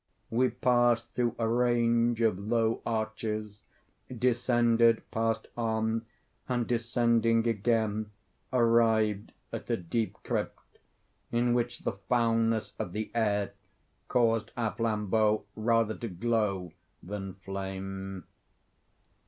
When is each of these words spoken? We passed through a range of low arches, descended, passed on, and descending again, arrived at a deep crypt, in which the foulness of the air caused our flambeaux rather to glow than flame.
We 0.31 0.49
passed 0.49 1.11
through 1.13 1.35
a 1.37 1.47
range 1.47 2.21
of 2.21 2.39
low 2.39 2.81
arches, 2.87 3.61
descended, 4.09 5.03
passed 5.11 5.45
on, 5.55 6.07
and 6.49 6.65
descending 6.65 7.45
again, 7.47 8.09
arrived 8.51 9.31
at 9.53 9.69
a 9.69 9.77
deep 9.77 10.17
crypt, 10.23 10.79
in 11.31 11.53
which 11.53 11.81
the 11.81 11.93
foulness 12.09 12.73
of 12.79 12.93
the 12.93 13.11
air 13.13 13.51
caused 14.07 14.51
our 14.57 14.71
flambeaux 14.73 15.45
rather 15.55 15.93
to 15.95 16.07
glow 16.07 16.71
than 17.03 17.35
flame. 17.35 18.23